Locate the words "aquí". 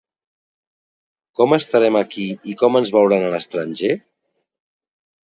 1.99-2.25